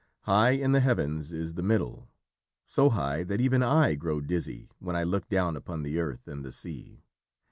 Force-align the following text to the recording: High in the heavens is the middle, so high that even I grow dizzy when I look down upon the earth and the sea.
High 0.21 0.53
in 0.53 0.71
the 0.71 0.79
heavens 0.79 1.31
is 1.31 1.53
the 1.53 1.61
middle, 1.61 2.09
so 2.65 2.89
high 2.89 3.21
that 3.25 3.39
even 3.39 3.61
I 3.61 3.93
grow 3.93 4.19
dizzy 4.19 4.71
when 4.79 4.95
I 4.95 5.03
look 5.03 5.29
down 5.29 5.55
upon 5.55 5.83
the 5.83 5.99
earth 5.99 6.27
and 6.27 6.43
the 6.43 6.51
sea. 6.51 7.03